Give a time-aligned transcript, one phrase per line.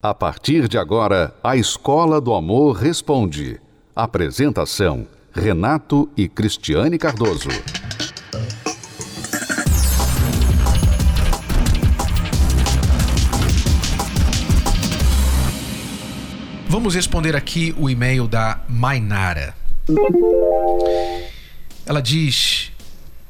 [0.00, 3.60] A partir de agora, a Escola do Amor Responde.
[3.96, 7.48] Apresentação: Renato e Cristiane Cardoso.
[16.68, 19.52] Vamos responder aqui o e-mail da Mainara.
[21.84, 22.70] Ela diz: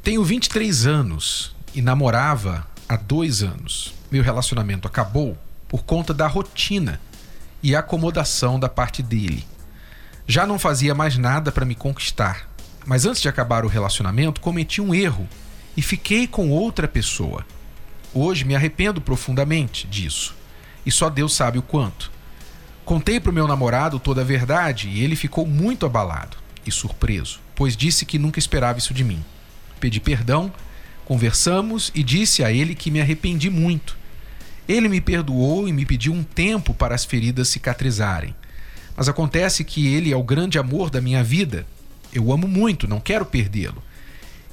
[0.03, 3.95] Tenho 23 anos e namorava há dois anos.
[4.11, 5.35] Meu relacionamento acabou
[5.69, 7.01] por conta da rotina
[7.63, 9.47] e acomodação da parte dele.
[10.27, 12.49] Já não fazia mais nada para me conquistar,
[12.87, 15.29] mas antes de acabar o relacionamento cometi um erro
[15.77, 17.45] e fiquei com outra pessoa.
[18.15, 20.35] Hoje me arrependo profundamente disso
[20.85, 22.11] e só Deus sabe o quanto.
[22.85, 27.41] Contei para o meu namorado toda a verdade e ele ficou muito abalado e surpreso,
[27.55, 29.23] pois disse que nunca esperava isso de mim.
[29.79, 30.51] Pedi perdão,
[31.05, 33.98] conversamos e disse a ele que me arrependi muito
[34.69, 38.35] ele me perdoou e me pediu um tempo para as feridas cicatrizarem.
[38.95, 41.67] Mas acontece que ele é o grande amor da minha vida.
[42.13, 43.83] Eu amo muito, não quero perdê-lo.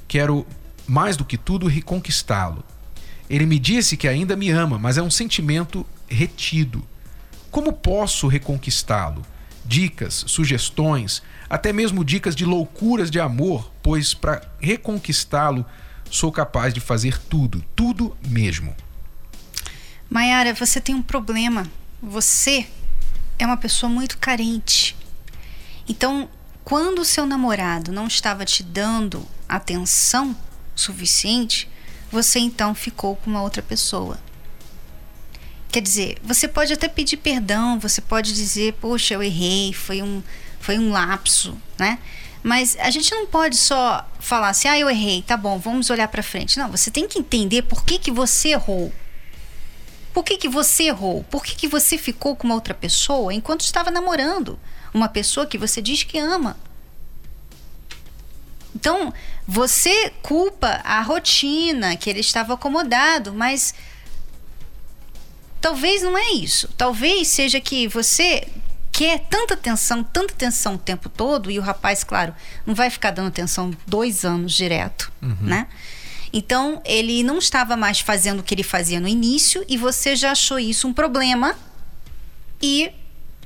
[0.07, 0.47] Quero,
[0.87, 2.63] mais do que tudo, reconquistá-lo.
[3.29, 6.87] Ele me disse que ainda me ama, mas é um sentimento retido.
[7.51, 9.23] Como posso reconquistá-lo?
[9.65, 15.65] Dicas, sugestões, até mesmo dicas de loucuras de amor, pois para reconquistá-lo
[16.09, 18.75] sou capaz de fazer tudo, tudo mesmo.
[20.09, 21.69] Mayara, você tem um problema.
[22.01, 22.67] Você
[23.37, 24.95] é uma pessoa muito carente.
[25.87, 26.29] Então,
[26.63, 30.35] quando o seu namorado não estava te dando atenção
[30.75, 31.69] suficiente,
[32.11, 34.19] você então ficou com uma outra pessoa.
[35.71, 40.23] Quer dizer, você pode até pedir perdão, você pode dizer, poxa, eu errei, foi um,
[40.59, 41.99] foi um lapso, né?
[42.41, 46.07] Mas a gente não pode só falar assim, ah, eu errei, tá bom, vamos olhar
[46.07, 46.57] para frente.
[46.59, 48.93] Não, você tem que entender por que, que você errou.
[50.15, 51.25] Por que, que você errou?
[51.25, 54.57] Por que, que você ficou com uma outra pessoa enquanto estava namorando?
[54.93, 56.55] Uma pessoa que você diz que ama.
[58.73, 59.13] Então,
[59.45, 63.75] você culpa a rotina, que ele estava acomodado, mas
[65.59, 66.69] talvez não é isso.
[66.77, 68.47] Talvez seja que você
[68.93, 72.33] quer tanta atenção, tanta atenção o tempo todo, e o rapaz, claro,
[72.65, 75.35] não vai ficar dando atenção dois anos direto, uhum.
[75.41, 75.67] né?
[76.37, 80.31] Então, ele não estava mais fazendo o que ele fazia no início e você já
[80.31, 81.57] achou isso um problema
[82.61, 82.91] e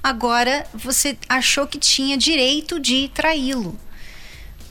[0.01, 3.79] agora você achou que tinha direito de traí-lo.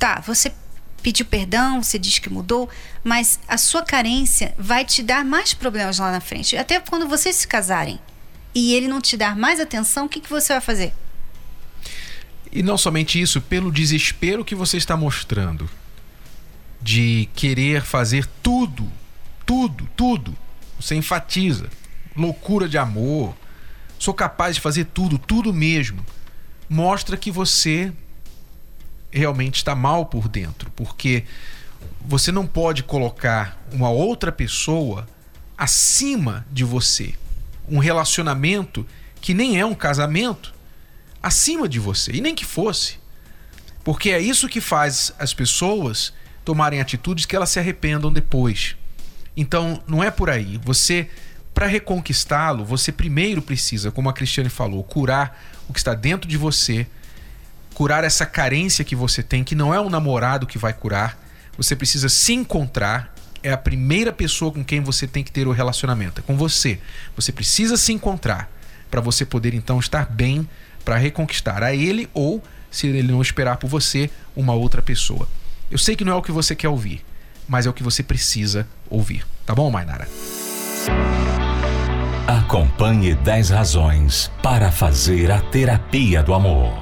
[0.00, 0.52] Tá, você
[1.00, 2.68] pediu perdão, você diz que mudou,
[3.04, 6.56] mas a sua carência vai te dar mais problemas lá na frente.
[6.56, 8.00] Até quando vocês se casarem
[8.52, 10.92] e ele não te dar mais atenção, o que, que você vai fazer?
[12.50, 15.70] E não somente isso, pelo desespero que você está mostrando
[16.80, 18.90] de querer fazer tudo,
[19.44, 20.36] tudo, tudo.
[20.80, 21.68] Você enfatiza.
[22.16, 23.34] Loucura de amor.
[23.98, 26.04] Sou capaz de fazer tudo, tudo mesmo.
[26.68, 27.92] Mostra que você
[29.10, 31.24] realmente está mal por dentro, porque
[32.00, 35.08] você não pode colocar uma outra pessoa
[35.56, 37.14] acima de você.
[37.68, 38.86] Um relacionamento
[39.20, 40.54] que nem é um casamento
[41.22, 42.98] acima de você, e nem que fosse.
[43.82, 46.12] Porque é isso que faz as pessoas
[46.48, 48.74] tomarem atitudes que elas se arrependam depois.
[49.36, 50.58] Então, não é por aí.
[50.64, 51.10] Você,
[51.52, 55.38] para reconquistá-lo, você primeiro precisa, como a Cristiane falou, curar
[55.68, 56.86] o que está dentro de você,
[57.74, 61.22] curar essa carência que você tem, que não é um namorado que vai curar.
[61.58, 63.14] Você precisa se encontrar.
[63.42, 66.78] É a primeira pessoa com quem você tem que ter o relacionamento, é com você.
[67.14, 68.50] Você precisa se encontrar
[68.90, 70.48] para você poder então estar bem
[70.82, 75.28] para reconquistar a ele ou, se ele não esperar por você, uma outra pessoa.
[75.70, 77.04] Eu sei que não é o que você quer ouvir,
[77.46, 79.24] mas é o que você precisa ouvir.
[79.44, 80.08] Tá bom, Mainara?
[82.26, 86.72] Acompanhe 10 razões para fazer a terapia do amor.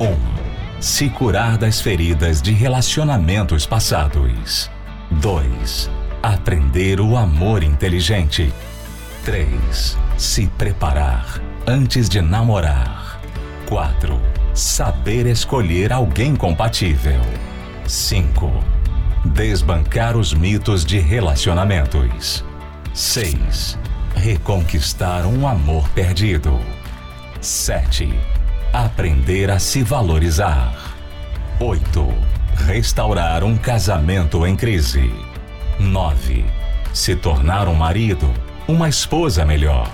[0.00, 0.04] 1.
[0.04, 4.70] Um, se curar das feridas de relacionamentos passados.
[5.10, 5.90] 2.
[6.22, 8.52] Aprender o amor inteligente.
[9.24, 9.98] 3.
[10.16, 13.20] Se preparar antes de namorar.
[13.68, 14.20] 4.
[14.54, 17.20] Saber escolher alguém compatível.
[17.86, 18.52] 5.
[19.24, 22.44] Desbancar os mitos de relacionamentos.
[22.92, 23.78] 6.
[24.14, 26.58] Reconquistar um amor perdido.
[27.40, 28.12] 7.
[28.72, 30.74] Aprender a se valorizar.
[31.60, 32.14] 8.
[32.66, 35.12] Restaurar um casamento em crise.
[35.78, 36.44] 9.
[36.92, 38.28] Se tornar um marido,
[38.66, 39.88] uma esposa melhor.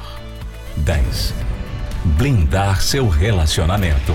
[0.77, 1.35] 10.
[2.05, 4.15] Blindar seu relacionamento.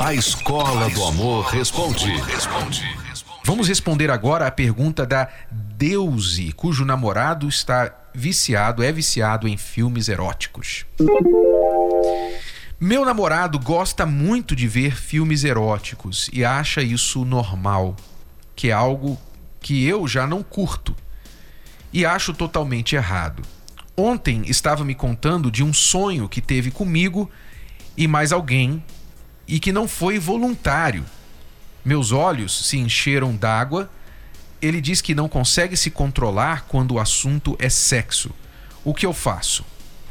[0.00, 2.12] A Escola do Amor responde.
[3.44, 10.08] Vamos responder agora a pergunta da Deuse, cujo namorado está viciado, é viciado em filmes
[10.08, 10.86] eróticos.
[12.78, 17.96] Meu namorado gosta muito de ver filmes eróticos e acha isso normal,
[18.54, 19.18] que é algo
[19.58, 20.94] que eu já não curto
[21.92, 23.42] e acho totalmente errado.
[23.96, 27.28] Ontem estava me contando de um sonho que teve comigo
[27.96, 28.80] e mais alguém
[29.48, 31.04] e que não foi voluntário.
[31.84, 33.90] Meus olhos se encheram d'água.
[34.60, 38.30] Ele diz que não consegue se controlar quando o assunto é sexo.
[38.84, 39.64] O que eu faço?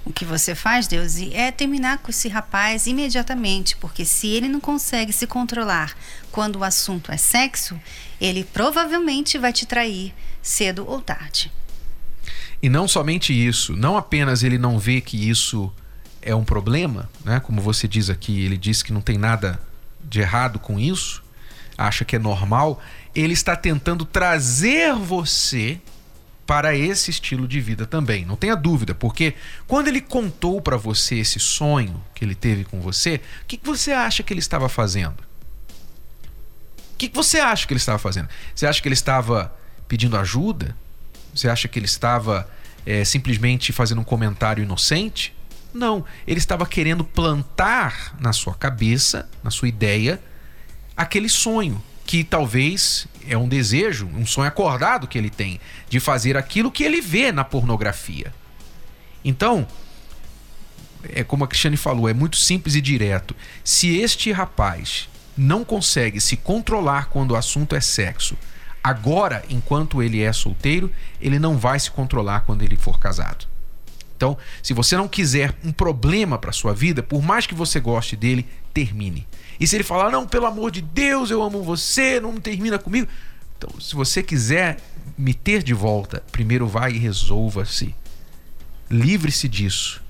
[0.04, 4.62] O que você faz, Deusi, é terminar com esse rapaz imediatamente, porque se ele não
[4.62, 5.95] consegue se controlar
[6.31, 7.78] quando o assunto é sexo,
[8.19, 11.51] ele provavelmente vai te trair cedo ou tarde.
[12.63, 15.72] E não somente isso, não apenas ele não vê que isso
[16.22, 17.40] é um problema, né?
[17.40, 19.60] Como você diz aqui, ele diz que não tem nada
[20.04, 21.24] de errado com isso,
[21.78, 22.81] acha que é normal,
[23.14, 25.80] ele está tentando trazer você
[26.48, 28.25] para esse estilo de vida também.
[28.25, 29.36] Não tenha dúvida, porque
[29.68, 33.92] quando ele contou para você esse sonho que ele teve com você, o que, você
[33.92, 35.19] acha que ele estava fazendo?
[36.94, 38.30] O que, que você acha que ele estava fazendo?
[38.56, 39.54] Você acha que ele estava
[39.88, 40.75] pedindo ajuda?
[41.36, 42.50] Você acha que ele estava
[42.86, 45.36] é, simplesmente fazendo um comentário inocente?
[45.78, 50.20] Não, ele estava querendo plantar na sua cabeça, na sua ideia,
[50.96, 56.36] aquele sonho que talvez é um desejo, um sonho acordado que ele tem de fazer
[56.36, 58.34] aquilo que ele vê na pornografia.
[59.24, 59.68] Então,
[61.10, 63.36] é como a Cristiane falou, é muito simples e direto.
[63.64, 65.08] Se este rapaz
[65.38, 68.36] não consegue se controlar quando o assunto é sexo,
[68.84, 70.92] agora, enquanto ele é solteiro,
[71.22, 73.46] ele não vai se controlar quando ele for casado.
[74.18, 78.16] Então, se você não quiser um problema para sua vida, por mais que você goste
[78.16, 79.28] dele, termine.
[79.60, 83.08] E se ele falar, não, pelo amor de Deus, eu amo você, não termina comigo.
[83.58, 84.78] Então, se você quiser
[85.16, 87.96] me ter de volta, primeiro vai e resolva-se.
[88.90, 90.02] Livre-se disso.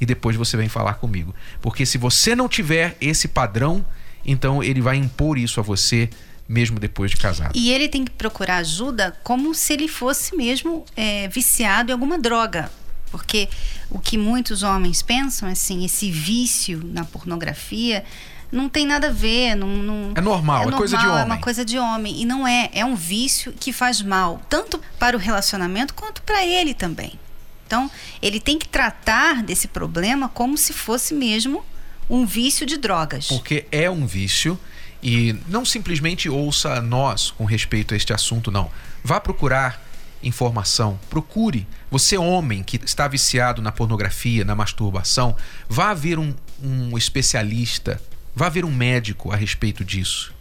[0.00, 1.34] E depois você vem falar comigo.
[1.60, 3.84] Porque se você não tiver esse padrão,
[4.24, 6.08] então ele vai impor isso a você
[6.48, 7.52] mesmo depois de casado.
[7.54, 12.18] E ele tem que procurar ajuda como se ele fosse mesmo é, viciado em alguma
[12.18, 12.70] droga.
[13.10, 13.48] Porque
[13.90, 18.04] o que muitos homens pensam, assim, esse vício na pornografia
[18.52, 19.54] não tem nada a ver.
[19.54, 21.20] Não, não é, normal, é, normal, é coisa de homem.
[21.20, 22.20] É uma coisa de homem.
[22.20, 22.70] E não é.
[22.72, 27.18] É um vício que faz mal, tanto para o relacionamento quanto para ele também.
[27.66, 27.90] Então,
[28.20, 31.64] ele tem que tratar desse problema como se fosse mesmo
[32.08, 33.28] um vício de drogas.
[33.28, 34.58] Porque é um vício.
[35.02, 38.70] E não simplesmente ouça nós com respeito a este assunto, não.
[39.02, 39.82] Vá procurar
[40.22, 41.00] informação.
[41.08, 41.66] Procure.
[41.90, 45.36] Você, homem que está viciado na pornografia, na masturbação,
[45.68, 46.32] vá ver um,
[46.62, 48.00] um especialista,
[48.34, 50.32] vá ver um médico a respeito disso.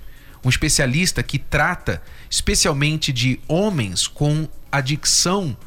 [0.43, 5.57] Um especialista que trata especialmente de homens com adicção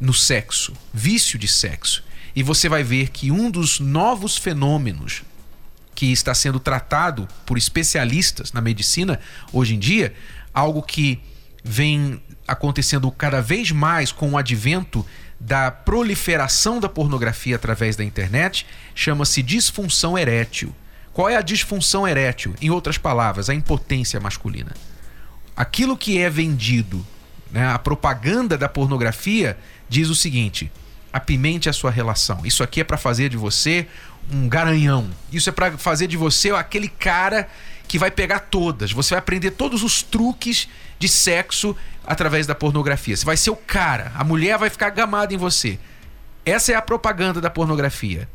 [0.00, 2.04] no sexo, vício de sexo.
[2.34, 5.22] E você vai ver que um dos novos fenômenos
[5.94, 9.18] que está sendo tratado por especialistas na medicina
[9.52, 10.14] hoje em dia,
[10.54, 11.18] algo que
[11.66, 15.04] vem acontecendo cada vez mais com o advento
[15.38, 20.74] da proliferação da pornografia através da internet, chama-se disfunção erétil.
[21.12, 22.54] Qual é a disfunção erétil?
[22.60, 24.72] Em outras palavras, a impotência masculina.
[25.56, 27.04] Aquilo que é vendido,
[27.50, 29.58] né, a propaganda da pornografia
[29.88, 30.70] diz o seguinte:
[31.12, 32.40] apimente a sua relação.
[32.44, 33.86] Isso aqui é para fazer de você
[34.30, 35.08] um garanhão.
[35.32, 37.48] Isso é para fazer de você aquele cara
[37.88, 38.92] que vai pegar todas.
[38.92, 43.16] Você vai aprender todos os truques de sexo através da pornografia.
[43.16, 44.12] Você vai ser o cara.
[44.14, 45.78] A mulher vai ficar gamada em você.
[46.44, 48.28] Essa é a propaganda da pornografia.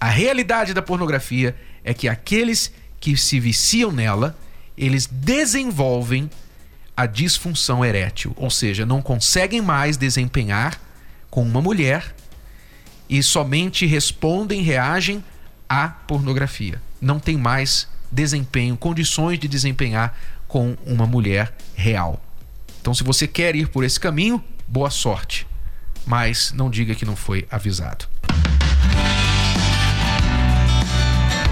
[0.00, 4.36] A realidade da pornografia é que aqueles que se viciam nela,
[4.76, 6.30] eles desenvolvem
[6.96, 10.80] a disfunção erétil, ou seja, não conseguem mais desempenhar
[11.30, 12.14] com uma mulher
[13.08, 15.24] e somente respondem, reagem
[15.68, 16.82] à pornografia.
[17.00, 22.20] Não tem mais desempenho, condições de desempenhar com uma mulher real.
[22.80, 25.46] Então, se você quer ir por esse caminho, boa sorte.
[26.06, 28.06] Mas não diga que não foi avisado.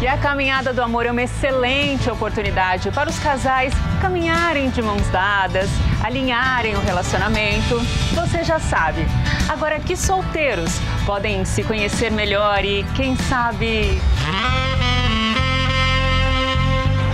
[0.01, 5.07] E a caminhada do amor é uma excelente oportunidade para os casais caminharem de mãos
[5.09, 5.71] dadas
[6.05, 7.81] alinharem o relacionamento,
[8.15, 9.07] você já sabe.
[9.49, 10.71] Agora, que solteiros
[11.05, 14.01] podem se conhecer melhor e, quem sabe.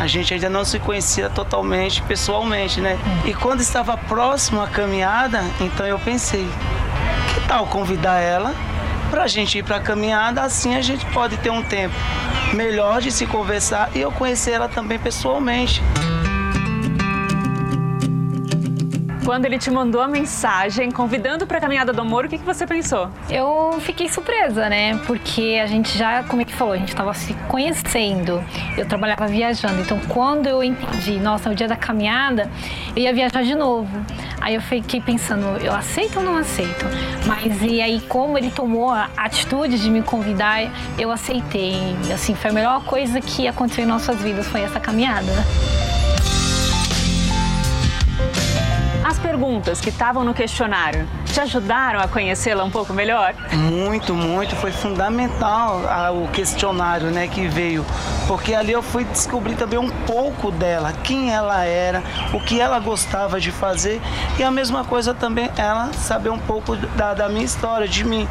[0.03, 2.99] A gente ainda não se conhecia totalmente pessoalmente, né?
[3.25, 6.45] E quando estava próximo à caminhada, então eu pensei,
[7.33, 8.53] que tal convidar ela
[9.13, 10.43] para a gente ir para a caminhada?
[10.43, 11.95] Assim a gente pode ter um tempo
[12.53, 15.81] melhor de se conversar e eu conhecer ela também pessoalmente.
[19.25, 22.45] Quando ele te mandou a mensagem convidando para a caminhada do amor, o que, que
[22.45, 23.09] você pensou?
[23.31, 24.99] Eu fiquei surpresa, né?
[25.07, 28.43] Porque a gente já, como é que falou, a gente estava se conhecendo.
[28.77, 32.51] Eu trabalhava viajando, então quando eu entendi, nossa, no dia da caminhada,
[32.97, 34.05] eu ia viajar de novo.
[34.41, 36.85] Aí eu fiquei pensando, eu aceito ou não aceito?
[37.25, 40.63] Mas e aí como ele tomou a atitude de me convidar,
[40.99, 41.77] eu aceitei.
[42.13, 45.33] Assim, foi a melhor coisa que aconteceu em nossas vidas foi essa caminhada.
[49.33, 53.35] Perguntas que estavam no questionário te ajudaram a conhecê-la um pouco melhor?
[53.55, 54.55] Muito, muito.
[54.57, 55.81] Foi fundamental
[56.23, 57.83] o questionário né, que veio.
[58.33, 62.79] Porque ali eu fui descobrir também um pouco dela, quem ela era, o que ela
[62.79, 64.01] gostava de fazer.
[64.39, 68.27] E a mesma coisa também ela saber um pouco da, da minha história, de mim.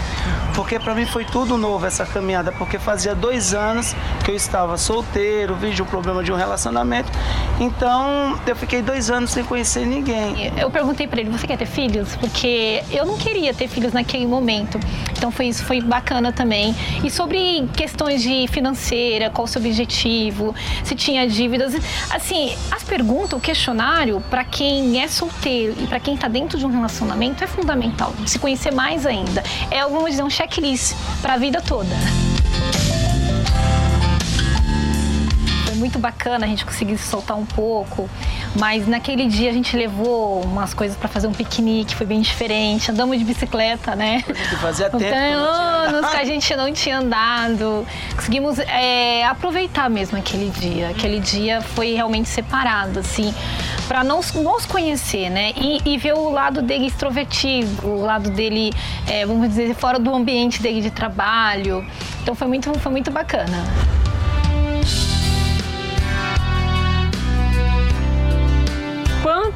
[0.55, 4.75] Porque para mim foi tudo novo essa caminhada, porque fazia dois anos que eu estava
[4.75, 7.11] solteiro, vi de um problema de um relacionamento.
[7.59, 10.51] Então eu fiquei dois anos sem conhecer ninguém.
[10.57, 12.15] Eu perguntei para ele, você quer ter filhos?
[12.15, 14.79] Porque eu não queria ter filhos naquele momento.
[15.15, 16.75] Então foi isso, foi bacana também.
[17.03, 21.73] E sobre questões de financeira, qual o seu objetivo, se tinha dívidas,
[22.09, 26.65] assim, as perguntas, o questionário para quem é solteiro e para quem está dentro de
[26.65, 28.13] um relacionamento é fundamental.
[28.25, 31.95] Se conhecer mais ainda, é vamos dizer um checklist para a vida toda.
[35.81, 38.09] Muito bacana a gente conseguir se soltar um pouco.
[38.55, 42.91] Mas naquele dia a gente levou umas coisas para fazer um piquenique, foi bem diferente.
[42.91, 44.23] Andamos de bicicleta, né?
[44.61, 45.03] Fazia tempo.
[45.05, 47.85] anos que a gente não tinha andado.
[48.15, 50.89] Conseguimos é, aproveitar mesmo aquele dia.
[50.89, 53.33] Aquele dia foi realmente separado, assim,
[53.87, 55.51] para nos, nos conhecer, né?
[55.57, 58.71] E, e, ver o lado dele extrovertido, o lado dele,
[59.07, 61.85] é, vamos dizer, fora do ambiente dele de trabalho.
[62.21, 64.00] Então foi muito, foi muito bacana.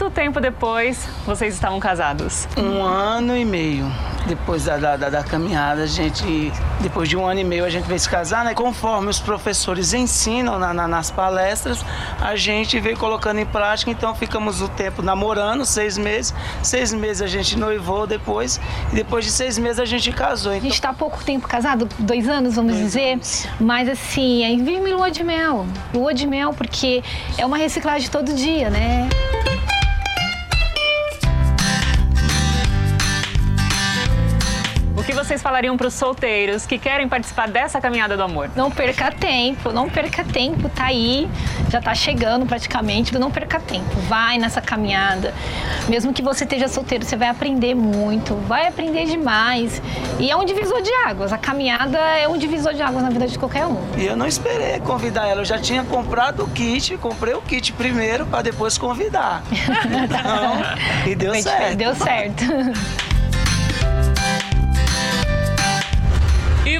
[0.05, 2.47] Quanto tempo depois vocês estavam casados?
[2.55, 3.91] Um ano e meio
[4.25, 7.87] depois da, da, da, caminhada, a gente, depois de um ano e meio, a gente
[7.87, 8.53] veio se casar, né?
[8.53, 11.85] Conforme os professores ensinam na, na, nas palestras,
[12.19, 16.33] a gente veio colocando em prática, então ficamos o tempo namorando, seis meses.
[16.63, 18.59] Seis meses a gente noivou depois,
[18.91, 20.53] e depois de seis meses a gente casou.
[20.53, 20.61] Então...
[20.61, 23.47] A gente está há pouco tempo casado, dois anos, vamos dois dizer, anos.
[23.59, 25.67] mas assim, aí vive lua de mel.
[25.93, 27.03] Lua de mel, porque
[27.37, 29.07] é uma reciclagem todo dia, né?
[35.45, 38.49] Falariam para os solteiros que querem participar dessa caminhada do amor?
[38.55, 41.29] Não perca tempo, não perca tempo, tá aí,
[41.69, 43.95] já tá chegando praticamente, não perca tempo.
[44.07, 45.35] Vai nessa caminhada.
[45.87, 49.79] Mesmo que você esteja solteiro, você vai aprender muito, vai aprender demais.
[50.19, 51.31] E é um divisor de águas.
[51.31, 53.77] A caminhada é um divisor de águas na vida de qualquer um.
[53.95, 57.71] E eu não esperei convidar ela, eu já tinha comprado o kit, comprei o kit
[57.73, 59.43] primeiro para depois convidar.
[59.85, 61.75] Então, e deu certo.
[61.75, 62.43] Deu certo.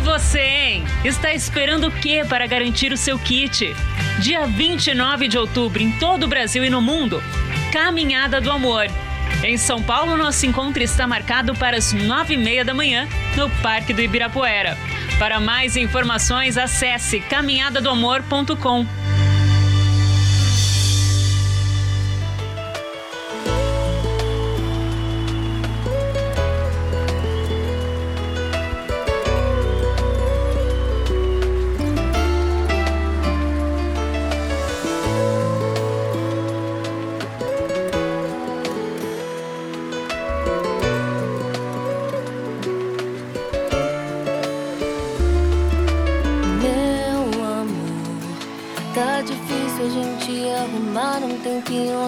[0.06, 0.84] você, hein?
[1.04, 3.76] Está esperando o que para garantir o seu kit?
[4.20, 7.22] Dia 29 de outubro, em todo o Brasil e no mundo,
[7.74, 8.86] Caminhada do Amor.
[9.44, 13.50] Em São Paulo, nosso encontro está marcado para as nove e meia da manhã, no
[13.62, 14.78] Parque do Ibirapuera.
[15.18, 19.05] Para mais informações, acesse caminhadadoamor.com.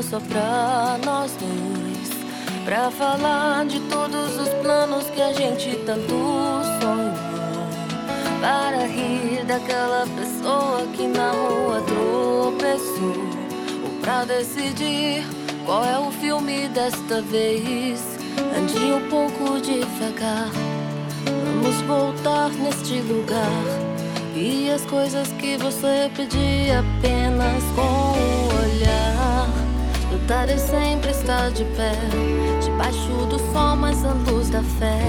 [0.10, 2.10] só pra nós dois.
[2.64, 6.14] Pra falar de todos os planos que a gente tanto
[6.80, 7.14] sonhou.
[8.42, 13.16] Para rir daquela pessoa que na rua tropeçou.
[13.84, 15.26] Ou pra decidir
[15.66, 18.18] qual é o filme desta vez.
[18.56, 20.50] Ande um pouco devagar.
[21.26, 23.87] Vamos voltar neste lugar.
[24.40, 29.50] E as coisas que você pedia apenas com o olhar.
[30.12, 31.94] Lutar é sempre estar de pé,
[32.64, 35.00] debaixo do sol, mas a luz da fé.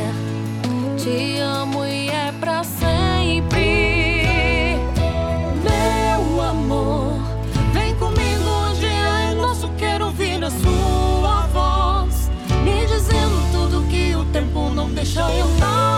[0.96, 4.78] Te amo e é pra sempre.
[5.62, 7.12] Meu amor,
[7.74, 9.68] vem comigo hoje é nosso.
[9.76, 12.30] Quero ouvir a sua voz,
[12.64, 15.97] me dizendo tudo que o tempo não deixou eu não.